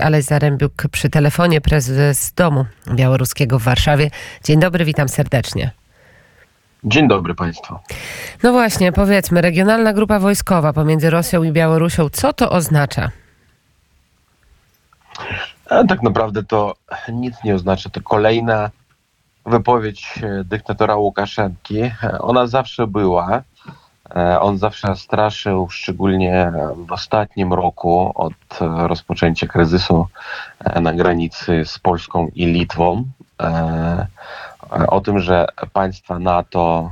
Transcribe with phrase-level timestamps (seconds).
[0.00, 4.10] Aleś Zarębiuk przy telefonie, prezes Domu Białoruskiego w Warszawie.
[4.44, 5.70] Dzień dobry, witam serdecznie.
[6.84, 7.74] Dzień dobry Państwu.
[8.42, 13.10] No właśnie, powiedzmy, regionalna grupa wojskowa pomiędzy Rosją i Białorusią, co to oznacza?
[15.70, 16.74] A tak naprawdę to
[17.12, 17.90] nic nie oznacza.
[17.90, 18.70] To kolejna
[19.46, 21.80] wypowiedź e, dyktatora Łukaszenki.
[21.80, 23.42] E, Ona zawsze była.
[24.16, 26.52] E, On zawsze straszył, szczególnie
[26.86, 30.06] w ostatnim roku od e, rozpoczęcia kryzysu
[30.60, 33.04] e, na granicy z Polską i Litwą.
[34.88, 36.90] O tym, że państwa NATO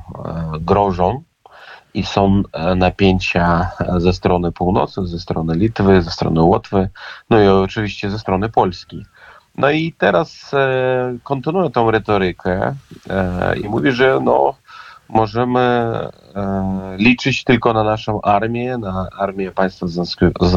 [0.60, 1.22] grożą
[1.94, 2.42] i są
[2.76, 6.88] napięcia ze strony północy, ze strony Litwy, ze strony Łotwy,
[7.30, 9.04] no i oczywiście ze strony Polski.
[9.56, 10.50] No i teraz
[11.22, 12.74] kontynuuje tą retorykę
[13.64, 14.54] i mówi, że no,
[15.12, 19.86] możemy e, liczyć tylko na naszą armię, na armię państwa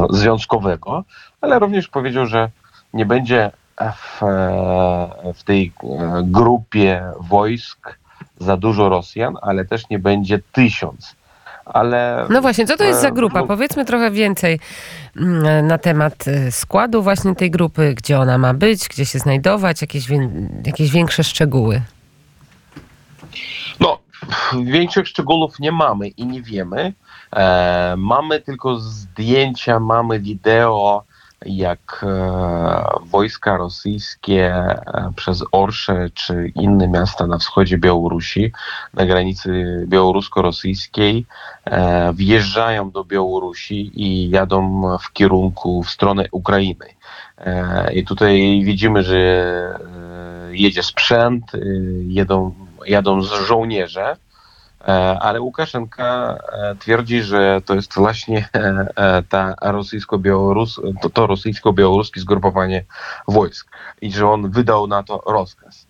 [0.10, 1.04] związkowego,
[1.42, 2.50] ale również powiedział, że
[2.94, 3.52] nie będzie
[3.96, 7.98] w, e, w tej e, grupie wojsk
[8.40, 11.16] za dużo Rosjan, ale też nie będzie tysiąc.
[11.66, 13.40] Ale No właśnie, co to jest za grupa?
[13.40, 14.60] no- Powiedzmy trochę więcej
[15.18, 20.08] mm, na temat składu właśnie tej grupy, gdzie ona ma być, gdzie się znajdować, jakieś,
[20.66, 21.82] jakieś większe szczegóły.
[24.64, 26.94] Większych szczegółów nie mamy i nie wiemy.
[27.36, 31.04] E, mamy tylko zdjęcia, mamy wideo,
[31.46, 38.52] jak e, wojska rosyjskie e, przez Orsze czy inne miasta na wschodzie Białorusi,
[38.94, 41.26] na granicy białorusko-rosyjskiej,
[41.66, 46.86] e, wjeżdżają do Białorusi i jadą w kierunku w stronę Ukrainy.
[47.38, 51.60] E, I tutaj widzimy, że e, jedzie sprzęt, e,
[52.08, 52.54] jedą,
[52.86, 54.18] jadą z żołnierze,
[54.82, 62.22] e, ale Łukaszenka e, twierdzi, że to jest właśnie e, ta rosyjsko-białorus, to, to rosyjsko-białoruskie
[62.22, 62.86] zgrupowanie
[63.28, 63.68] wojsk
[64.02, 65.88] i że on wydał na to rozkaz.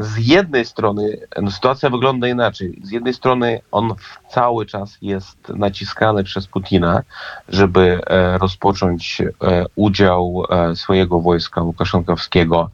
[0.00, 2.80] Z jednej strony no, sytuacja wygląda inaczej.
[2.82, 3.94] Z jednej strony on
[4.28, 7.02] cały czas jest naciskany przez Putina,
[7.48, 12.70] żeby e, rozpocząć e, udział e, swojego wojska łukaszenkowskiego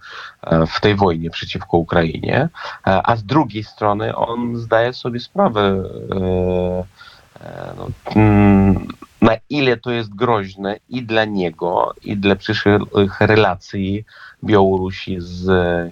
[0.67, 2.49] w tej wojnie przeciwko Ukrainie,
[2.85, 5.83] a z drugiej strony on zdaje sobie sprawę,
[7.77, 8.87] no, mm,
[9.23, 14.05] na ile to jest groźne i dla niego, i dla przyszłych relacji
[14.45, 15.45] Białorusi z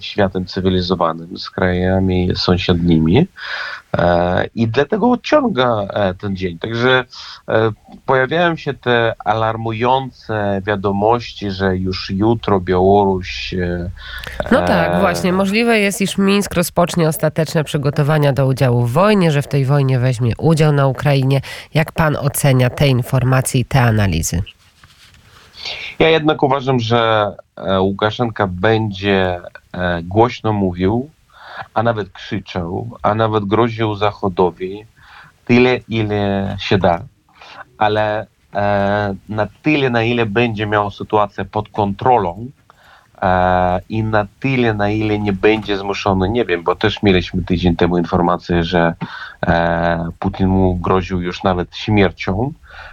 [0.03, 3.27] światem cywilizowanym, z krajami sąsiednimi.
[3.99, 6.59] E, I dlatego odciąga e, ten dzień.
[6.59, 7.05] Także
[7.49, 7.71] e,
[8.07, 13.55] pojawiają się te alarmujące wiadomości, że już jutro Białoruś.
[14.53, 15.33] No tak, właśnie.
[15.33, 19.99] Możliwe jest, iż Mińsk rozpocznie ostateczne przygotowania do udziału w wojnie, że w tej wojnie
[19.99, 21.41] weźmie udział na Ukrainie.
[21.75, 24.43] Jak pan ocenia te informacje i te analizy?
[25.99, 27.33] Ja jednak uważam, że
[27.81, 29.41] Łukaszenka będzie
[30.03, 31.11] głośno mówił,
[31.75, 34.87] a nawet krzyczał, a nawet groził Zachodowi
[35.45, 37.03] tyle, ile się da,
[37.79, 42.51] ale e, na tyle, na ile będzie miał sytuację pod kontrolą
[43.89, 47.99] i na tyle, na ile nie będzie zmuszony, nie wiem, bo też mieliśmy tydzień temu
[47.99, 48.95] informację, że
[49.47, 52.53] e, Putin mu groził już nawet śmiercią,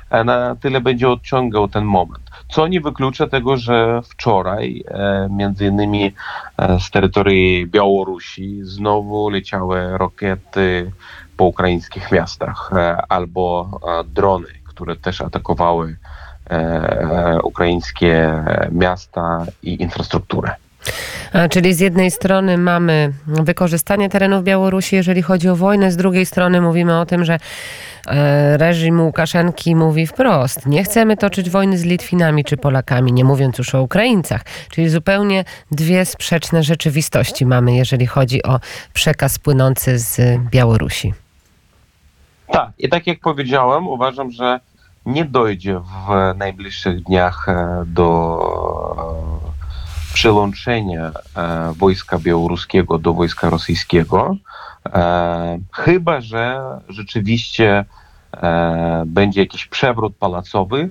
[0.09, 2.23] e, na tyle będzie odciągał ten moment.
[2.49, 6.13] Co nie wyklucza tego, że wczoraj e, między innymi
[6.57, 10.91] e, z terytorii Białorusi znowu leciały rakiety
[11.37, 15.97] po ukraińskich miastach e, albo e, drony, które też atakowały
[16.49, 20.55] e, e, ukraińskie miasta i infrastrukturę.
[21.33, 26.25] A, Czyli z jednej strony mamy wykorzystanie terenów Białorusi, jeżeli chodzi o wojnę, z drugiej
[26.25, 27.37] strony mówimy o tym, że
[28.07, 33.57] e, reżim Łukaszenki mówi wprost, nie chcemy toczyć wojny z Litwinami czy Polakami, nie mówiąc
[33.57, 34.41] już o Ukraińcach.
[34.71, 38.59] Czyli zupełnie dwie sprzeczne rzeczywistości mamy, jeżeli chodzi o
[38.93, 41.13] przekaz płynący z Białorusi.
[42.51, 44.59] Tak, i tak jak powiedziałem, uważam, że
[45.07, 48.39] nie dojdzie w najbliższych dniach e, do
[49.49, 54.35] e, przyłączenia e, wojska białoruskiego do wojska rosyjskiego,
[55.73, 57.85] chyba że rzeczywiście
[59.05, 60.89] będzie jakiś przewrót pałacowy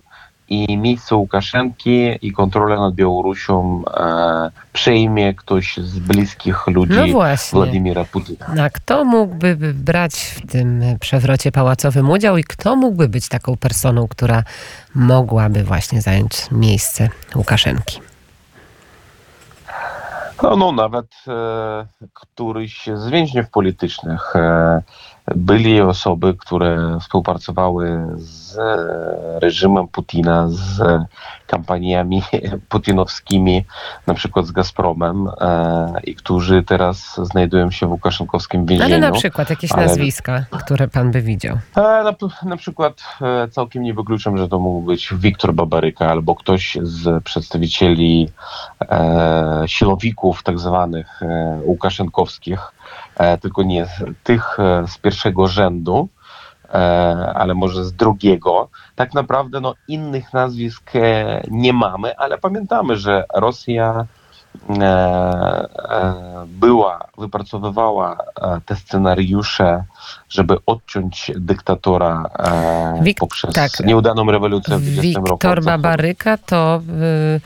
[0.48, 7.56] i miejsce Łukaszenki i kontrolę nad Białorusią e, przejmie ktoś z bliskich ludzi No właśnie.
[7.56, 8.46] Władimira Putina.
[8.64, 14.08] A kto mógłby brać w tym przewrocie pałacowym udział i kto mógłby być taką personą,
[14.08, 14.42] która
[14.94, 18.00] mogłaby właśnie zająć miejsce Łukaszenki?
[20.42, 24.82] No, no nawet e, któryś z więźniów politycznych, e,
[25.34, 28.58] byli osoby, które współpracowały z
[29.42, 30.82] reżimem Putina, z
[31.46, 32.22] kampaniami
[32.68, 33.64] putinowskimi,
[34.06, 38.94] na przykład z Gazpromem, e, i którzy teraz znajdują się w Łukaszenkowskim więzieniu.
[38.94, 41.56] Ale na przykład jakieś ale- nazwiska, które pan by widział.
[41.76, 46.34] E, Na, na przykład e, całkiem nie wykluczam, że to mógł być Wiktor Babaryka albo
[46.34, 48.28] ktoś z przedstawicieli
[48.82, 52.72] e, siłowików tak zwanych e, łukaszenkowskich,
[53.40, 53.90] tylko nie z-
[54.24, 56.08] tych e, z pierwszego rzędu,
[56.68, 58.68] e, ale może z drugiego.
[58.94, 64.06] Tak naprawdę no, innych nazwisk e, nie mamy, ale pamiętamy, że Rosja
[64.70, 66.14] e, e,
[66.46, 69.84] była, wypracowywała e, te scenariusze,
[70.28, 73.80] żeby odciąć dyktatora e, Wik- poprzez tak.
[73.84, 75.32] nieudaną rewolucję w 20 roku.
[75.32, 75.64] Wiktor.
[75.64, 77.40] Babaryka to y, e,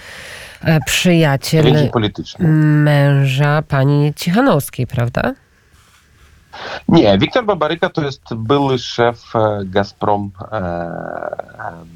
[0.86, 2.48] przyjaciel Więzi polityczny.
[2.48, 5.34] męża pani Cichanowskiej, prawda?
[6.88, 10.60] Nie, Wiktor Babaryka to jest były szef e, Gazprom e,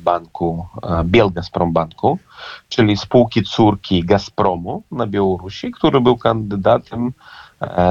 [0.04, 2.18] banku, e, Biel Gazprom banku,
[2.68, 7.12] czyli spółki córki Gazpromu na Białorusi, który był kandydatem e,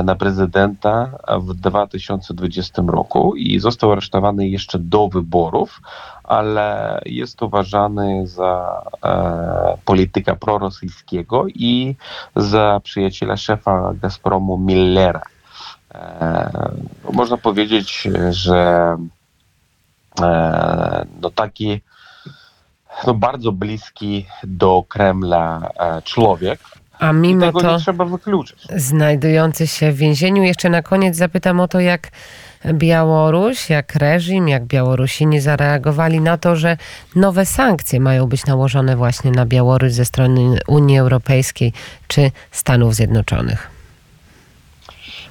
[0.03, 1.09] na prezydenta
[1.39, 5.81] w 2020 roku i został aresztowany jeszcze do wyborów,
[6.23, 11.95] ale jest uważany za e, polityka prorosyjskiego i
[12.35, 15.21] za przyjaciela szefa Gazpromu Millera.
[15.95, 16.71] E,
[17.13, 18.97] można powiedzieć, że
[20.21, 21.81] e, no taki
[23.07, 26.59] no bardzo bliski do Kremla e, człowiek.
[27.03, 27.77] A mimo to
[28.75, 30.43] znajdujący się w więzieniu.
[30.43, 32.11] Jeszcze na koniec zapytam o to, jak
[32.73, 36.77] Białoruś, jak reżim, jak Białorusini zareagowali na to, że
[37.15, 41.73] nowe sankcje mają być nałożone właśnie na Białoruś ze strony Unii Europejskiej
[42.07, 43.71] czy Stanów Zjednoczonych.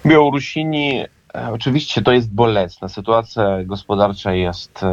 [0.07, 1.05] Białorusini,
[1.35, 2.89] e, oczywiście to jest bolesna.
[2.89, 4.85] Sytuacja gospodarcza jest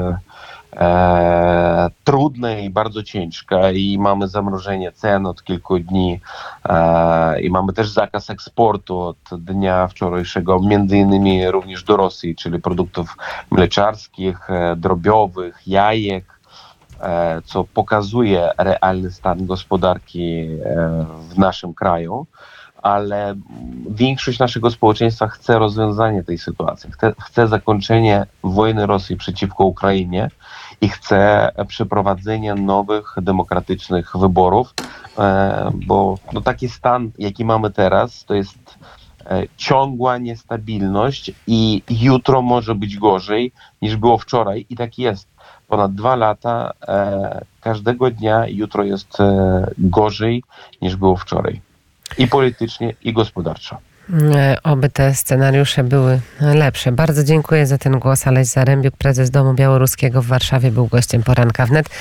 [0.79, 6.19] e, e, trudna i bardzo ciężka i mamy zamrożenie cen od kilku dni
[6.65, 12.61] e, i mamy też zakaz eksportu od dnia wczorajszego, między innymi również do Rosji, czyli
[12.61, 13.17] produktów
[13.51, 16.39] mleczarskich, e, drobiowych, jajek
[17.01, 22.27] e, co pokazuje realny stan gospodarki e, w naszym kraju,
[22.81, 23.35] ale
[23.89, 30.29] większość naszego społeczeństwa chce rozwiązania tej sytuacji, chce, chce zakończenia wojny Rosji przeciwko Ukrainie
[30.81, 34.73] i chce przeprowadzenia nowych demokratycznych wyborów,
[35.17, 38.77] e, bo no, taki stan, jaki mamy teraz, to jest
[39.25, 45.27] e, ciągła niestabilność i jutro może być gorzej niż było wczoraj i tak jest
[45.67, 49.17] ponad dwa lata, e, każdego dnia jutro jest
[49.77, 50.43] gorzej
[50.81, 51.61] niż było wczoraj.
[52.17, 53.77] I politycznie, i gospodarczo.
[54.13, 56.91] E, Oby te scenariusze były lepsze.
[56.91, 58.27] Bardzo dziękuję za ten głos.
[58.27, 61.89] Aleś Zarębiuk, prezes Domu Białoruskiego w Warszawie, był gościem poranka wnet.